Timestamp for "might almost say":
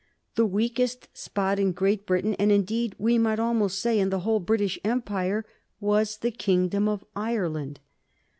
3.19-3.99